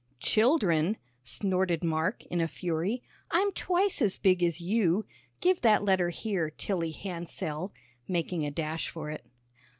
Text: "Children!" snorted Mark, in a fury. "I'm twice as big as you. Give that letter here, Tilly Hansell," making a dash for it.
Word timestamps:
"Children!" 0.21 0.97
snorted 1.23 1.83
Mark, 1.83 2.25
in 2.25 2.41
a 2.41 2.47
fury. 2.47 3.03
"I'm 3.29 3.51
twice 3.51 4.01
as 4.01 4.17
big 4.17 4.41
as 4.41 4.59
you. 4.59 5.05
Give 5.41 5.61
that 5.61 5.83
letter 5.83 6.09
here, 6.09 6.49
Tilly 6.49 6.89
Hansell," 6.89 7.71
making 8.07 8.43
a 8.43 8.49
dash 8.49 8.89
for 8.89 9.11
it. 9.11 9.23